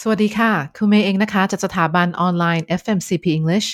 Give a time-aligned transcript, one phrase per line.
[0.00, 3.68] สวัสดีค่ะ ครูเมย์เองนะคะ จากสถาบันออนไลน์ FMCP English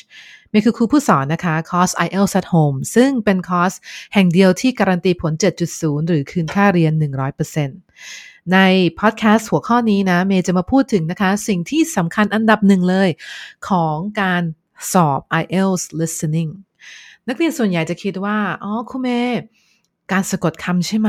[0.51, 3.73] เมย์คือครูผู้สอนนะคะ คอร์ส IELTS at Home ซึ่งเป็นคอร์ส
[4.15, 5.33] แห่งเดียวที่การันตีผล
[5.71, 6.93] 7.0 หรือคืนค่าเรียน
[7.73, 8.59] 100%ใน
[9.01, 13.09] พอดแคสต์หัวข้อนี้นะ เมย์จะมาพูดถึงนะคะ สิ่งที่สำคัญอันดับหนึ่งเลย
[13.69, 14.43] ของการ
[14.93, 16.51] สอบ IELTS listening
[17.29, 19.41] นักเรียนส่วนใหญ่จะคิดว่า อ๋อครูเมย์
[20.13, 21.07] การสะกดคำใช่ไห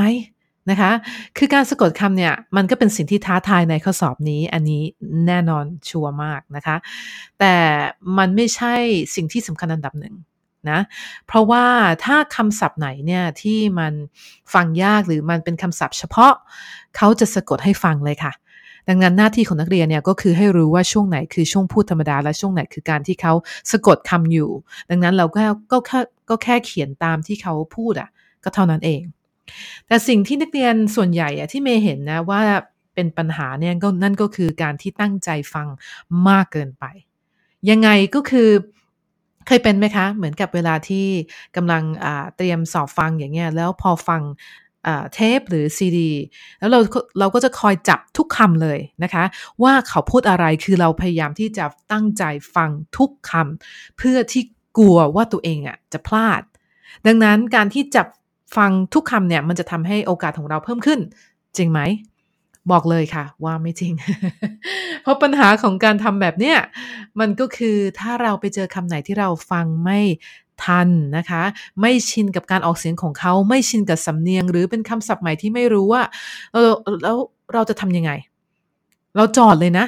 [0.70, 0.90] นะคะ
[1.38, 4.82] คือการสะกดคำเนี่ยมันก็เป็นสิ่งที่ท้าทายในข้อสอบนี้ อันนี้
[5.26, 6.76] แน่นอนชัวร์มากนะคะ
[7.38, 7.54] แต่
[8.18, 8.74] มันไม่ใช่
[9.14, 10.14] สิ่งที่สำคัญอันดับหนึ่ง
[10.70, 10.80] นะ
[11.26, 11.64] เพราะว่า
[12.04, 13.92] ถ้าคำศัพท์ไหนเนี่ยที่มัน
[14.54, 16.32] ฟังยากหรือมันเป็นคำศัพท์เฉพาะ
[16.96, 18.32] เขาจะสะกดให้ฟังเลยค่ะ
[18.88, 23.32] ดังนั้นหน้าที่ของนักเรียนเนี่ยก็คือให้รู้ว่าช่วงไหนคือช่วงพูดธรรมดาและช่วงไหนคือการที่เขา
[23.70, 24.50] สะกดคำอยู่
[24.90, 28.08] ดังนั้นเราก็ก็แค่ก็แค่เขียนตามที่เขาพูดอะ่ะ
[28.44, 29.02] ก็เท่านั้นเอง
[29.86, 32.40] แต่สิ่งที่นักเรียนส่วนใหญ่อะที่เมย์เห็นนะว่า
[32.94, 35.68] เป็นปัญหาเนี่ยก็นั่นก็คือการที่ตั้งใจฟัง
[36.28, 36.84] มากเกินไป
[37.70, 38.48] ยังไงก็คือ
[39.46, 41.06] เคยเป็นไหมคะ เหมือนกับเวลาที่
[41.56, 41.82] กำลัง
[42.36, 44.22] เตรียมสอบฟังอย่างเงี้ยแล้วพอฟัง
[45.14, 46.10] เทปหรือซีดี
[46.58, 46.80] แล้วเรา
[47.18, 49.24] เราก็จะคอยจับทุกคำเลยนะคะ
[49.62, 54.42] ว่าเขาพูดอะไรคือเราพยายามที่จะตั้งใจฟังทุกคำเพื่อที่
[54.78, 56.42] กลัวว่าตัวเองอะจะพลาด
[57.06, 58.06] ดังนั้นการที่จับ
[58.56, 61.00] ฟังทุกคำเนี่ยมันจะทำให้โอกาสของเราเพิ่มขึ้น
[61.56, 61.80] จริงไหม
[62.72, 63.92] บอกเลยค่ะ ว่าไม่จริง
[65.02, 66.56] เพราะปัญหาของการทำแบบเนี้ย
[67.20, 70.00] มันก็คือถ้าเราไปเจอคำไหนที่เราฟังไม่
[70.64, 71.42] ทันนะคะ
[71.80, 76.02] ไม่ชินกับการออกเสียงของเขาไม่ชินกับสำเนียง หรือเป็นคำศัพท์ใหม่ที่ไม่รู้ว่า
[76.52, 76.70] เออ
[77.02, 77.16] แล้ว
[77.54, 78.10] เราจะทำยังไง
[79.16, 79.86] เราจอดเลยนะ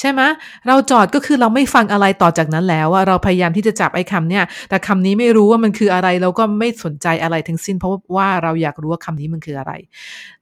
[0.00, 0.20] ใช่ไหม
[0.66, 9.72] เราจอดก็คือเราไม่ฟังอะไรต่อจากนั้นแล้วว่าเราพยายามที่จะจับไอ้คำเนี่ย แต่คำนี้ไม่รู้ว่ามันคืออะไรเราก็ไม่สนใจอะไรทั้งสิ้น เพราะว่าเราอยากรู้ว่าคำนี้มันคืออะไร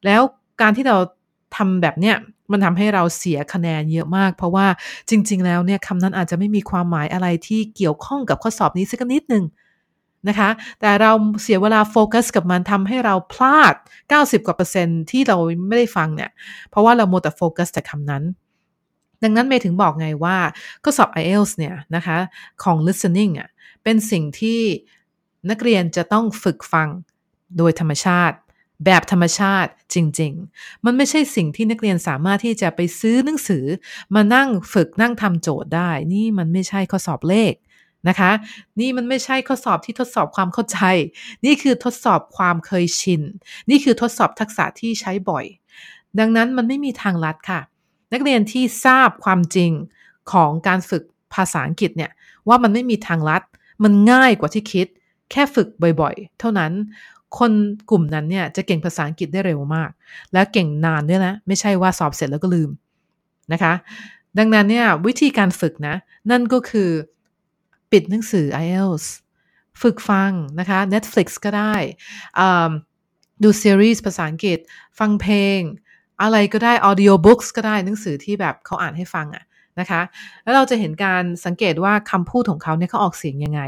[0.05, 0.23] แล้ว
[0.61, 0.97] การที่เรา
[1.57, 2.17] ทำแบบเนี้ย
[2.53, 4.67] มันทำให้เราเสียคะแนนเยอะมาก เพราะว่า
[5.11, 9.45] จริง ๆ แล้วเนี่ยคำนั้นอาจจะไม่มีความหมายอะไรที่เกี่ยวข้องกับข้อสอบนี้สักนิดหนึ่ง
[10.29, 11.13] นะคะ แต่เรา
[11.43, 13.75] เสียเวลาโฟกัสกับมันทำให้เราพลาด
[14.11, 15.37] 90 กว่าเปอร์เซ็นต์ที่เรา
[15.69, 16.31] ไม่ได้ฟังเนี่ย
[16.71, 18.23] เพราะว่าเรามัวแต่โฟกัสแต่คำนั้น
[19.23, 20.39] ดังนั้นเมย์ถึงบอกไงว่า
[20.83, 22.19] ข้อสอบ IELTS เนี่ยนะคะ
[22.63, 23.49] ของ listening อะ
[23.85, 24.61] เป็นสิ่งที่
[25.51, 26.89] นักเรียนจะต้องฝึกฟัง
[27.59, 28.37] โดยธรรมชาติ
[28.85, 33.65] แบบธรรมชาติจริง ๆ มันไม่ใช่สิ่งที่นักเรียนสามารถที่จะไปซื้อหนังสือ
[34.15, 37.55] มานั่งฝึกนั่งทำโจทย์ได้ นี่มันไม่ใช่ข้อสอบเลข
[38.09, 38.33] นะคะ
[38.81, 40.79] นี่มันไม่ใช่ข้อสอบที่ทดสอบความเข้าใจ
[41.45, 43.23] นี่คือทดสอบความเคยชิน
[43.71, 45.45] นี่คือทดสอบทักษะที่ใช้บ่อย
[46.19, 47.61] ดังนั้นมันไม่มีทางลัดค่ะ
[48.13, 49.73] นักเรียนที่ทราบความจริง
[50.33, 51.03] ของการฝึก
[51.35, 52.11] ภาษาอังกฤษเนี่ย
[52.49, 53.43] ว่ามันไม่มีทางลัด
[53.85, 54.87] มันง่ายกว่าที่คิด
[55.31, 55.69] แค่ฝึก
[56.01, 56.73] บ่อยๆ เท่านั้น
[57.39, 57.53] คน
[57.91, 59.91] กลุ่มนั้นเนี่ยจะเก่งภาษาอังกฤษได้เร็วมาก
[60.33, 62.71] และเก่งนานด้วยนะ ไม่ใช่ว่าสอบเสร็จแล้วก็ลืม
[63.53, 63.73] นะคะ
[64.39, 65.97] ดังนั้นเนี่ยวิธีการฝึกนะ
[66.31, 66.91] นั่นก็คือ
[67.93, 69.07] ปิดหนังสือ IELTS
[69.83, 71.75] ฝึกฟังนะคะ Netflix ก็ได้
[73.43, 74.59] ดูซีรีส์ภาษาอังกฤษ
[74.99, 75.61] ฟังเพลง
[76.23, 79.45] อะไรก็ได้ audio books ก็ได้หนังสือที่แบบเขาอ่านให้ฟังอะ
[79.81, 80.01] นะคะ
[80.43, 83.61] แล้วเราจะเห็นการสังเกตว่าคำพูดของเขาเนี่ยเขาออกเสียงยังไง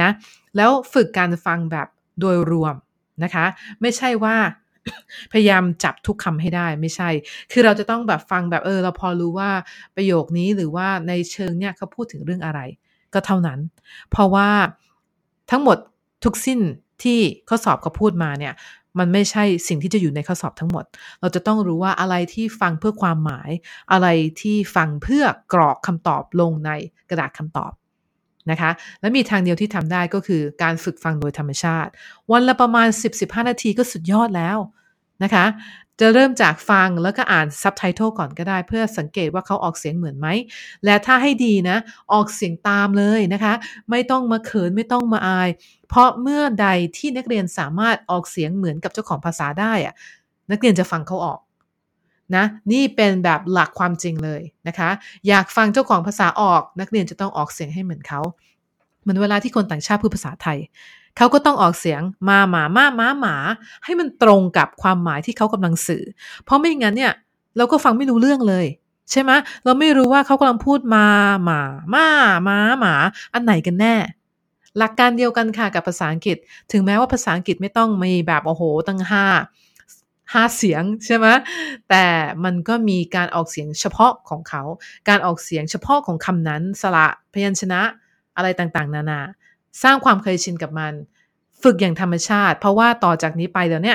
[0.00, 0.08] นะ
[0.56, 1.88] แล้วฝึกการฟังแบบ
[2.20, 2.74] โดยรวม
[3.24, 3.44] นะคะ
[3.80, 4.36] ไม่ใช่ว่า
[5.32, 7.08] พยายามจับทุกคำให้ได้ไม่ใช่
[7.52, 9.50] คือเราจะต้องแบบฟังแบบเออ เราพอรู้ว่า
[9.96, 12.60] ประโยคนี้หรือว่าในเชิงเนี่ยเขาพูดถึงเรื่องอะไร
[13.14, 13.58] ก็เท่านั้น
[14.10, 14.48] เพราะว่า
[15.50, 15.78] ทั้งหมด
[16.24, 16.60] ทุกสิ้น
[17.02, 17.18] ที่
[17.48, 18.54] ข้อสอบเขาพูดมาเนี่ย
[18.98, 20.84] มันไม่ใช่สิ่งที่จะอยู่ในข้อสอบทั้งหมด
[21.20, 23.50] เราจะต้องรู้ว่าอะไรที่ฟังเพื่อความหมาย
[23.92, 24.06] อะไร
[24.40, 26.70] ที่ฟังเพื่อกรอกคำตอบลงใน
[27.10, 27.72] กระดาษคำตอบ
[28.50, 28.70] นะคะ
[29.00, 31.90] และมีทางเดียวที่ทำได้ก็คือการฝึกฟังโดยธรรมชาติ
[32.32, 32.88] วันละประมาณ
[33.18, 34.58] 10-15 นาทีก็สุดยอดแล้ว
[35.24, 35.44] นะคะ
[36.00, 40.28] จะเริ่มจากฟังแล้วก็อ่านซับไตเติลก่อนก็ได้ เพื่อสังเกตว่าเขาออกเสียงเหมือนไหม
[40.84, 41.76] และถ้าให้ดีนะ
[42.12, 43.54] ออกเสียงตามเลยนะคะ
[43.90, 45.48] ไม่ต้องมาเขินไม่ต้องมาอาย
[45.88, 49.94] เพราะเมื่อใดที่นักเรียนสามารถออกเสียงเหมือนกับเจ้าของภาษาได้อะ
[50.50, 51.40] นักเรียนจะฟังเขาออก
[52.36, 54.90] นะนี่เป็นแบบหลักความจริงเลยนะคะ
[55.28, 58.20] อยากฟังเจ้าของภาษาออก นักเรียนจะต้องออกเสียงให้เหมือนเขา
[59.02, 60.58] เหมือนเวลาที่คนต่างชาติพูดภาษาไทย
[61.18, 63.36] เขาก็ต้องออกเสียงมาหมามาหมาหมา
[63.84, 66.04] ให้มันตรงกับความหมายที่เขากำลังสื่อ
[66.44, 67.12] เพราะไม่งั้นเนี่ย
[67.56, 68.66] เราก็ฟังไม่รู้เรื่องเลย
[69.10, 69.30] ใช่ไหม
[69.64, 71.06] เราไม่รู้ว่าเขากำลังพูดมา
[71.44, 71.60] หมา
[71.94, 72.06] มา
[72.44, 72.94] หมาหมา
[73.32, 73.94] อันไหนกันแน่
[74.78, 76.36] หลักการเดียวกันค่ะกับภาษาอังกฤษ
[76.72, 79.26] ถึงแม้ว่าภาษาอังกฤษไม่ต้องมีแบบโอ้โหตั้งห้า
[80.32, 81.26] ห้าเสียงใช่ไหม
[81.90, 82.06] แต่
[82.44, 84.62] มันก็มีการออกเสียงเฉพาะของเขา
[85.08, 87.80] การออกเสียงเฉพาะของคำนั้น สระพยัญชนะ
[88.36, 89.20] อะไรต่างๆ นานา
[89.82, 90.92] สร้างความเคยชินกับมัน
[91.62, 93.94] ฝึกอย่างธรรมชาติ เพราะว่าต่อจากนี้ไปเดี๋ยวนี้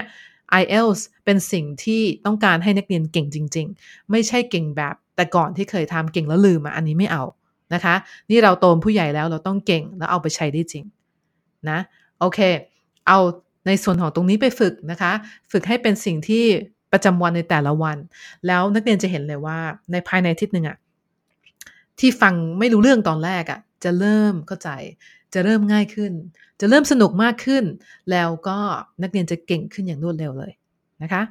[0.61, 7.23] IELTS เป็นสิ่งที่ต้องการให้นักเรียนเก่งจริง ๆ ไม่ใช่เก่งแบบแต่ก่อนที่เคยทำเก่งแล้วลืมอะอันนี้ไม่เอา
[7.73, 7.95] นะคะ
[8.29, 10.83] นี่เราโตมผู้ใหญ่แล้วเราต้องเก่งแล้วเอาไปใช้ได้จริง
[11.69, 11.79] นะ
[12.19, 12.39] โอเค
[13.07, 13.19] เอา
[13.67, 15.11] ในส่วนของตรงนี้ไปฝึกนะคะ
[15.51, 16.43] ฝึกให้เป็นสิ่งที่
[16.91, 17.97] ประจำวันในแต่ละวัน
[18.47, 19.57] แล้วนักเรียนจะเห็นเลยว่า
[19.91, 20.77] ในภายในทิศหนึ่งอะ
[21.99, 24.69] ที่ฟังไม่รู้เรื่องตอนแรกอะจะเริ่มเข้าใจ
[25.33, 26.13] จะเริ่มง่ายขึ้น
[26.59, 27.63] จะเริ่มสนุกมากขึ้น
[28.11, 28.57] แล้วก็
[29.01, 30.51] นักเรียนจะเก่งขึ้นอย่างรวดเร็วเลย
[31.01, 31.21] นะคะ